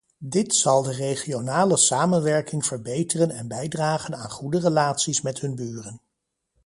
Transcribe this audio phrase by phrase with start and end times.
[0.19, 6.01] Dit zal de regionale samenwerking verbeteren en bijdragen aan goede relaties met hun buren.